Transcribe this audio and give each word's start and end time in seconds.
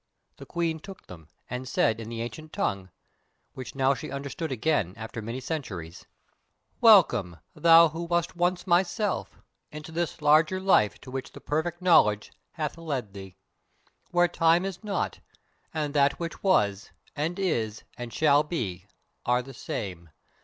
The 0.37 0.47
Queen 0.47 0.79
took 0.79 1.05
them, 1.05 1.27
and 1.47 1.67
said 1.67 1.99
in 1.99 2.09
the 2.09 2.23
Ancient 2.23 2.51
Tongue, 2.51 2.89
which 3.53 3.75
now 3.75 3.93
she 3.93 4.09
understood 4.09 4.51
again 4.51 4.95
after 4.97 5.21
many 5.21 5.39
centuries: 5.39 6.07
"Welcome, 6.79 7.37
thou 7.53 7.89
who 7.89 8.05
wast 8.05 8.35
once 8.35 8.65
myself, 8.65 9.37
into 9.71 9.91
this 9.91 10.19
larger 10.19 10.59
life 10.59 10.99
to 11.01 11.11
which 11.11 11.33
the 11.33 11.39
Perfect 11.39 11.83
Knowledge 11.83 12.31
hath 12.53 12.79
led 12.79 13.13
thee: 13.13 13.35
where 14.09 14.27
Time 14.27 14.65
is 14.65 14.83
not, 14.83 15.19
and 15.71 15.93
that 15.93 16.19
which 16.19 16.41
was, 16.41 16.89
and 17.15 17.37
is, 17.37 17.83
and 17.95 18.11
shall 18.11 18.41
be 18.41 18.87
are 19.23 19.43
the 19.43 19.53
same! 19.53 20.09